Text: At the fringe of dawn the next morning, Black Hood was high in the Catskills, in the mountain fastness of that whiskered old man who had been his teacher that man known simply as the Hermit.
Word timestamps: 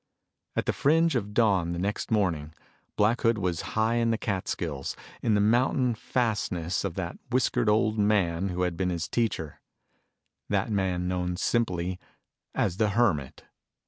At 0.55 0.65
the 0.65 0.73
fringe 0.73 1.15
of 1.15 1.31
dawn 1.31 1.73
the 1.73 1.77
next 1.77 2.09
morning, 2.09 2.55
Black 2.95 3.21
Hood 3.21 3.37
was 3.37 3.61
high 3.77 3.97
in 3.97 4.09
the 4.09 4.17
Catskills, 4.17 4.95
in 5.21 5.35
the 5.35 5.39
mountain 5.41 5.93
fastness 5.93 6.83
of 6.83 6.95
that 6.95 7.19
whiskered 7.29 7.69
old 7.69 7.99
man 7.99 8.49
who 8.49 8.63
had 8.63 8.75
been 8.75 8.89
his 8.89 9.07
teacher 9.07 9.61
that 10.49 10.71
man 10.71 11.07
known 11.07 11.37
simply 11.37 11.99
as 12.55 12.77
the 12.77 12.89
Hermit. 12.89 13.43